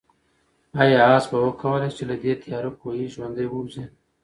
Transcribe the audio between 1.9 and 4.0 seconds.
شي چې له دې تیاره کوهي ژوندی ووځي؟